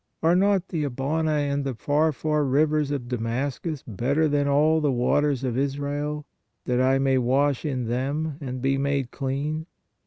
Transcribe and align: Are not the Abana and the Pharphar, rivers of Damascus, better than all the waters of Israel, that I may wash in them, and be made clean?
Are 0.23 0.35
not 0.35 0.69
the 0.69 0.83
Abana 0.83 1.29
and 1.31 1.63
the 1.63 1.75
Pharphar, 1.75 2.43
rivers 2.43 2.89
of 2.89 3.07
Damascus, 3.07 3.83
better 3.85 4.27
than 4.27 4.47
all 4.47 4.81
the 4.81 4.91
waters 4.91 5.43
of 5.43 5.55
Israel, 5.59 6.25
that 6.65 6.81
I 6.81 6.97
may 6.97 7.19
wash 7.19 7.65
in 7.65 7.85
them, 7.85 8.35
and 8.41 8.63
be 8.63 8.79
made 8.79 9.11
clean? 9.11 9.67